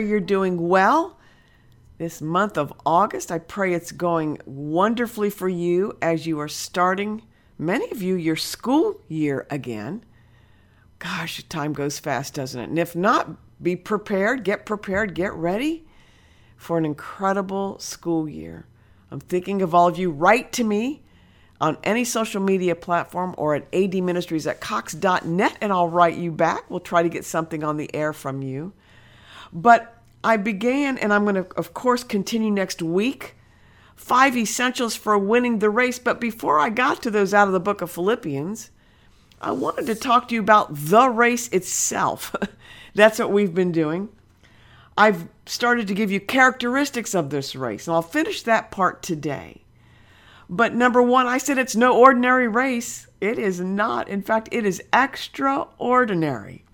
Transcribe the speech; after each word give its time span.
you're 0.00 0.20
doing 0.20 0.68
well 0.68 1.18
this 1.98 2.22
month 2.22 2.56
of 2.56 2.72
August. 2.86 3.30
I 3.30 3.38
pray 3.38 3.74
it's 3.74 3.92
going 3.92 4.38
wonderfully 4.46 5.30
for 5.30 5.48
you 5.48 5.96
as 6.00 6.26
you 6.26 6.40
are 6.40 6.48
starting, 6.48 7.22
many 7.58 7.90
of 7.90 8.00
you, 8.00 8.14
your 8.14 8.36
school 8.36 9.00
year 9.08 9.46
again. 9.50 10.04
Gosh, 10.98 11.42
time 11.48 11.72
goes 11.72 11.98
fast, 11.98 12.34
doesn't 12.34 12.60
it? 12.60 12.68
And 12.68 12.78
if 12.78 12.96
not, 12.96 13.30
be 13.62 13.76
prepared, 13.76 14.44
get 14.44 14.64
prepared, 14.64 15.14
get 15.14 15.32
ready 15.34 15.84
for 16.56 16.78
an 16.78 16.84
incredible 16.84 17.78
school 17.78 18.28
year. 18.28 18.66
I'm 19.10 19.20
thinking 19.20 19.62
of 19.62 19.74
all 19.74 19.88
of 19.88 19.98
you. 19.98 20.10
Write 20.10 20.52
to 20.52 20.64
me 20.64 21.02
on 21.60 21.76
any 21.84 22.04
social 22.04 22.40
media 22.40 22.74
platform 22.74 23.34
or 23.36 23.54
at 23.54 23.66
administries 23.74 24.46
at 24.46 24.60
cox.net 24.60 25.58
and 25.60 25.72
I'll 25.72 25.88
write 25.88 26.16
you 26.16 26.32
back. 26.32 26.70
We'll 26.70 26.80
try 26.80 27.02
to 27.02 27.08
get 27.08 27.24
something 27.24 27.62
on 27.62 27.76
the 27.76 27.94
air 27.94 28.12
from 28.12 28.42
you. 28.42 28.72
But 29.52 30.02
I 30.24 30.36
began, 30.36 30.98
and 30.98 31.12
I'm 31.12 31.24
going 31.24 31.34
to, 31.36 31.46
of 31.56 31.74
course, 31.74 32.04
continue 32.04 32.50
next 32.50 32.80
week. 32.80 33.34
Five 33.96 34.36
essentials 34.36 34.96
for 34.96 35.18
winning 35.18 35.58
the 35.58 35.70
race. 35.70 35.98
But 35.98 36.20
before 36.20 36.58
I 36.58 36.70
got 36.70 37.02
to 37.02 37.10
those 37.10 37.34
out 37.34 37.48
of 37.48 37.52
the 37.52 37.60
book 37.60 37.82
of 37.82 37.90
Philippians, 37.90 38.70
I 39.40 39.52
wanted 39.52 39.86
to 39.86 39.94
talk 39.94 40.28
to 40.28 40.34
you 40.34 40.40
about 40.40 40.74
the 40.74 41.08
race 41.08 41.48
itself. 41.48 42.34
That's 42.94 43.18
what 43.18 43.32
we've 43.32 43.54
been 43.54 43.72
doing. 43.72 44.08
I've 44.96 45.28
started 45.46 45.88
to 45.88 45.94
give 45.94 46.10
you 46.10 46.20
characteristics 46.20 47.14
of 47.14 47.30
this 47.30 47.56
race, 47.56 47.86
and 47.86 47.94
I'll 47.94 48.02
finish 48.02 48.42
that 48.42 48.70
part 48.70 49.02
today. 49.02 49.62
But 50.48 50.74
number 50.74 51.02
one, 51.02 51.26
I 51.26 51.38
said 51.38 51.56
it's 51.56 51.74
no 51.74 51.98
ordinary 51.98 52.46
race. 52.46 53.06
It 53.20 53.38
is 53.38 53.60
not. 53.60 54.08
In 54.08 54.22
fact, 54.22 54.48
it 54.52 54.66
is 54.66 54.82
extraordinary. 54.92 56.64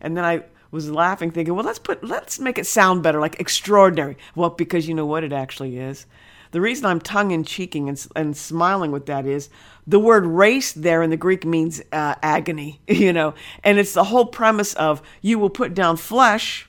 And 0.00 0.16
then 0.16 0.24
I 0.24 0.44
was 0.70 0.90
laughing, 0.90 1.30
thinking, 1.30 1.54
well, 1.54 1.64
let's 1.64 1.78
put, 1.78 2.04
let's 2.04 2.38
make 2.38 2.58
it 2.58 2.66
sound 2.66 3.02
better, 3.02 3.20
like 3.20 3.40
extraordinary. 3.40 4.16
Well, 4.34 4.50
because 4.50 4.88
you 4.88 4.94
know 4.94 5.06
what 5.06 5.24
it 5.24 5.32
actually 5.32 5.78
is. 5.78 6.06
The 6.52 6.60
reason 6.60 6.86
I'm 6.86 7.00
tongue 7.00 7.32
in 7.32 7.44
cheeking 7.44 7.88
and, 7.88 8.06
and 8.14 8.36
smiling 8.36 8.92
with 8.92 9.06
that 9.06 9.26
is 9.26 9.48
the 9.86 9.98
word 9.98 10.24
race 10.24 10.72
there 10.72 11.02
in 11.02 11.10
the 11.10 11.16
Greek 11.16 11.44
means 11.44 11.82
uh, 11.92 12.14
agony, 12.22 12.80
you 12.88 13.12
know, 13.12 13.34
and 13.62 13.78
it's 13.78 13.94
the 13.94 14.04
whole 14.04 14.26
premise 14.26 14.74
of 14.74 15.02
you 15.20 15.38
will 15.38 15.50
put 15.50 15.74
down 15.74 15.96
flesh 15.96 16.68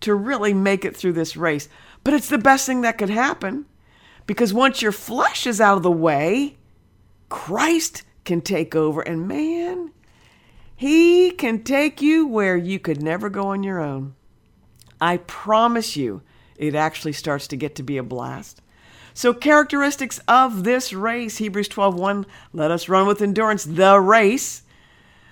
to 0.00 0.14
really 0.14 0.52
make 0.52 0.84
it 0.84 0.96
through 0.96 1.12
this 1.12 1.36
race. 1.36 1.68
But 2.04 2.14
it's 2.14 2.28
the 2.28 2.38
best 2.38 2.66
thing 2.66 2.80
that 2.82 2.98
could 2.98 3.10
happen 3.10 3.66
because 4.26 4.52
once 4.52 4.82
your 4.82 4.92
flesh 4.92 5.46
is 5.46 5.60
out 5.60 5.76
of 5.76 5.82
the 5.82 5.90
way, 5.90 6.56
Christ 7.28 8.02
can 8.24 8.40
take 8.40 8.74
over. 8.74 9.00
And 9.00 9.26
man, 9.26 9.92
he 10.82 11.30
can 11.30 11.62
take 11.62 12.02
you 12.02 12.26
where 12.26 12.56
you 12.56 12.76
could 12.80 13.00
never 13.00 13.30
go 13.30 13.46
on 13.46 13.62
your 13.62 13.78
own. 13.78 14.16
I 15.00 15.18
promise 15.18 15.96
you, 15.96 16.22
it 16.56 16.74
actually 16.74 17.12
starts 17.12 17.46
to 17.46 17.56
get 17.56 17.76
to 17.76 17.84
be 17.84 17.98
a 17.98 18.02
blast. 18.02 18.60
So 19.14 19.32
characteristics 19.32 20.18
of 20.26 20.64
this 20.64 20.92
race, 20.92 21.36
Hebrews 21.36 21.68
12:1, 21.68 22.26
let 22.52 22.72
us 22.72 22.88
run 22.88 23.06
with 23.06 23.22
endurance 23.22 23.62
the 23.62 24.00
race. 24.00 24.62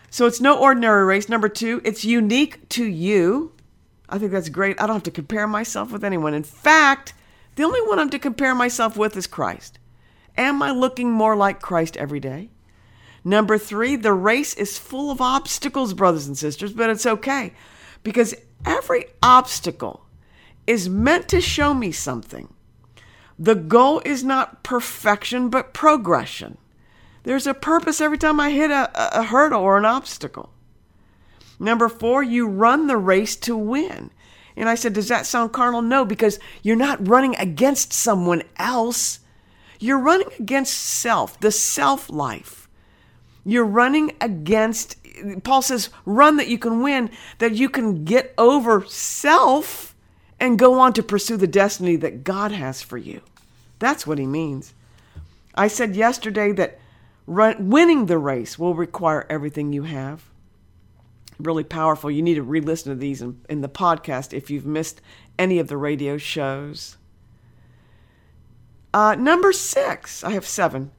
So 0.09 0.25
it's 0.25 0.41
no 0.41 0.57
ordinary 0.57 1.05
race. 1.05 1.29
Number 1.29 1.49
2, 1.49 1.81
it's 1.83 2.05
unique 2.05 2.69
to 2.69 2.85
you. 2.85 3.51
I 4.09 4.19
think 4.19 4.31
that's 4.31 4.51
great. 4.51 4.81
I 4.81 4.87
don't 4.87 4.95
have 4.95 5.03
to 5.03 5.11
compare 5.11 5.49
myself 5.49 5.91
with 5.91 6.05
anyone. 6.05 6.33
In 6.33 6.45
fact, 6.45 7.13
the 7.57 7.65
only 7.65 7.81
one 7.89 7.99
I'm 7.99 8.11
to 8.11 8.21
compare 8.21 8.55
myself 8.55 8.97
with 8.97 9.17
is 9.17 9.27
Christ. 9.27 9.81
Am 10.37 10.63
I 10.63 10.71
looking 10.71 11.11
more 11.11 11.35
like 11.35 11.61
Christ 11.61 11.97
every 11.97 12.21
day? 12.21 12.51
Number 13.25 13.59
three, 13.59 13.97
the 13.97 14.13
race 14.13 14.55
is 14.55 14.79
full 14.79 15.11
of 15.11 15.21
obstacles, 15.21 15.95
brothers 15.95 16.27
and 16.27 16.39
sisters, 16.39 16.73
but 16.73 16.91
it's 16.91 17.07
okay 17.07 17.53
because 18.03 18.35
every 18.65 19.07
obstacle 19.23 20.07
is 20.67 20.89
meant 20.89 21.29
to 21.29 21.41
show 21.41 21.75
me 21.75 21.93
something. 21.93 22.53
The 23.39 23.55
goal 23.55 24.03
is 24.05 24.23
not 24.23 24.63
perfection, 24.63 25.49
but 25.49 25.75
progression. 25.75 26.59
There's 27.23 27.47
a 27.47 27.55
purpose 27.55 28.01
every 28.01 28.19
time 28.19 28.41
I 28.41 28.51
hit 28.51 28.71
a, 28.71 29.19
a 29.19 29.23
hurdle 29.25 29.63
or 29.63 29.77
an 29.77 29.85
obstacle. 29.85 30.51
Number 31.59 31.89
four, 31.89 32.23
you 32.23 32.47
run 32.47 32.87
the 32.87 32.97
race 32.97 33.37
to 33.37 33.57
win. 33.57 34.11
And 34.57 34.69
I 34.69 34.75
said, 34.75 34.95
Does 34.95 35.09
that 35.09 35.27
sound 35.27 35.53
carnal? 35.53 35.83
No, 35.83 36.05
because 36.05 36.39
you're 36.63 36.77
not 36.77 37.07
running 37.07 37.37
against 37.37 37.93
someone 37.93 38.43
else. 38.57 39.21
You're 39.79 39.99
running 39.99 40.31
against 40.39 40.75
self, 40.75 41.39
the 41.41 41.51
self 41.51 42.11
life. 42.11 42.69
You're 43.45 43.65
running 43.65 44.13
against, 44.21 44.97
Paul 45.45 45.63
says, 45.63 45.91
run 46.05 46.37
that 46.37 46.49
you 46.49 46.59
can 46.59 46.83
win, 46.83 47.11
that 47.39 47.55
you 47.55 47.69
can 47.69 48.05
get 48.05 48.35
over 48.37 48.85
self 48.87 49.95
and 50.39 50.59
go 50.59 50.79
on 50.79 50.93
to 50.95 51.03
pursue 51.03 51.37
the 51.37 51.47
destiny 51.47 51.97
that 51.97 52.25
God 52.25 52.53
has 52.53 52.83
for 52.83 52.99
you. 52.99 53.21
That's 53.79 54.07
what 54.07 54.19
he 54.19 54.27
means. 54.27 54.75
I 55.55 55.69
said 55.69 55.97
yesterday 55.97 56.53
that 56.53 56.79
run, 57.27 57.71
winning 57.71 58.07
the 58.07 58.19
race 58.19 58.59
will 58.59 58.75
require 58.75 59.27
everything 59.29 59.73
you 59.73 59.83
have. 59.85 60.25
Really 61.39 61.65
powerful. 61.65 62.11
You 62.11 62.23
need 62.23 62.35
to 62.35 62.43
re 62.43 62.61
listen 62.61 62.93
to 62.93 62.99
these 62.99 63.23
in, 63.23 63.41
in 63.49 63.63
the 63.63 63.69
podcast 63.69 64.35
if 64.35 64.51
you've 64.51 64.67
missed 64.67 65.01
any 65.39 65.59
of 65.59 65.69
the 65.69 65.79
radio 65.79 66.19
shows. 66.19 66.99
Uh, 68.93 69.15
number 69.19 69.53
six, 69.53 70.23
I 70.23 70.33
have 70.33 70.47
seven 70.47 70.91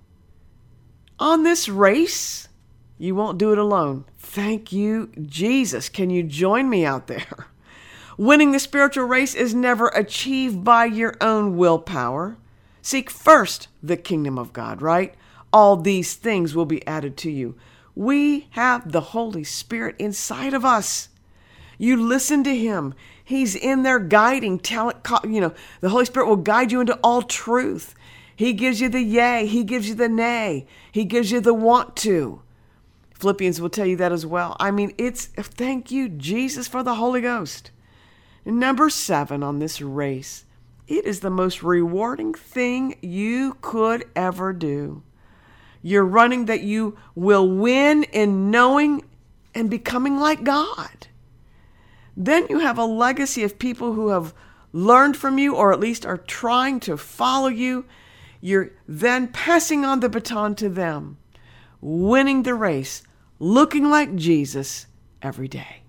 on 1.22 1.44
this 1.44 1.70
race. 1.70 2.50
You 2.98 3.16
won't 3.16 3.38
do 3.38 3.52
it 3.52 3.58
alone. 3.58 4.06
Thank 4.18 4.72
you, 4.72 5.12
Jesus. 5.22 5.88
Can 5.88 6.09
you 6.09 6.24
join 6.24 6.70
me 6.70 6.84
out 6.84 7.08
there? 7.08 7.48
Winning 8.18 8.52
the 8.52 8.59
spiritual 8.59 9.06
race 9.06 9.34
is 9.34 9.54
never 9.54 9.88
achieved 9.90 10.64
by 10.64 10.86
your 10.86 11.16
own 11.22 11.58
willpower. 11.58 12.38
Seek 12.82 13.09
first 13.09 13.68
the 13.82 13.98
kingdom 13.98 14.38
of 14.38 14.52
God, 14.52 14.82
right? 14.82 15.14
All 15.54 15.76
these 15.78 16.16
things 16.16 16.56
will 16.56 16.66
be 16.66 16.86
added 16.88 17.18
to 17.18 17.32
you. 17.32 17.56
We 17.96 18.48
have 18.52 18.92
the 18.92 19.02
Holy 19.02 19.44
Spirit 19.44 19.96
inside 20.00 20.53
of 20.53 20.66
us. 20.66 21.09
You 21.78 21.98
listen 21.98 22.44
to 22.44 22.56
Him. 22.56 22.94
He's 23.24 23.56
in 23.56 23.84
there 23.84 24.00
guiding, 24.00 24.59
telling, 24.59 24.98
you 25.24 25.42
know, 25.42 25.53
the 25.82 25.90
Holy 25.90 26.06
Spirit 26.06 26.28
will 26.28 26.36
guide 26.36 26.72
you 26.72 26.82
into 26.82 27.00
all 27.03 27.22
truth. 27.22 27.96
He 28.41 28.53
gives 28.53 28.81
you 28.81 28.90
the 28.90 29.03
yay, 29.03 29.46
He 29.46 29.63
gives 29.63 29.88
you 29.88 29.94
the 29.94 30.09
nay, 30.09 30.66
He 30.91 31.06
gives 31.06 31.31
you 31.31 31.41
the 31.41 31.53
want 31.53 31.96
to. 31.97 32.41
Philippians 33.13 33.62
will 33.62 33.69
tell 33.69 33.85
you 33.85 33.96
that 33.97 34.12
as 34.12 34.25
well. 34.25 34.57
I 34.59 34.72
mean, 34.72 34.96
it's 34.97 35.28
thank 35.28 35.91
you, 35.91 36.09
Jesus, 36.09 36.68
for 36.68 36.81
the 36.81 36.96
Holy 36.96 37.22
Ghost. 37.22 37.69
Number 38.44 38.90
seven 38.90 39.44
on 39.44 39.59
this 39.59 39.79
race, 39.79 40.46
it 40.88 41.06
is 41.06 41.19
the 41.19 41.29
most 41.29 41.62
rewarding 41.62 42.34
thing 42.34 42.96
you 43.00 43.57
could 43.62 44.06
ever 44.16 44.53
do. 44.53 45.03
You're 45.84 46.03
running 46.03 46.46
that 46.46 46.62
you 46.62 46.97
will 47.13 47.47
win 47.47 48.06
in 48.06 48.50
knowing 48.50 49.03
and 49.53 49.69
becoming 49.69 50.18
like 50.18 50.44
God. 50.44 51.06
Then 52.18 52.47
you 52.50 52.58
have 52.58 52.79
a 52.79 52.85
legacy 52.85 53.44
of 53.44 53.59
people 53.59 53.94
who 53.94 54.09
have 54.09 54.34
learned 54.73 55.16
from 55.16 55.38
you 55.38 55.56
or 55.56 55.72
at 55.72 55.79
least 55.79 56.08
are 56.08 56.18
trying 56.18 56.79
to 56.79 56.97
follow 56.97 57.47
you 57.47 57.85
you're 58.41 58.72
then 58.88 59.28
passing 59.28 59.85
on 59.85 60.00
the 60.00 60.09
baton 60.09 60.56
to 60.56 60.68
them, 60.68 61.18
winning 61.79 62.44
the 62.44 62.56
race, 62.56 63.03
looking 63.40 63.90
like 63.90 64.16
Jesus 64.16 64.88
every 65.22 65.47
day. 65.47 65.81